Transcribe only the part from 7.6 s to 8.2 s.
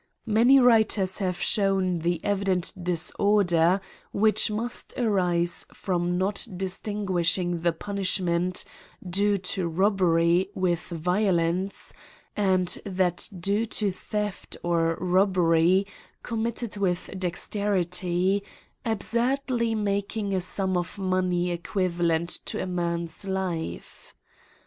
the pun ■ I ■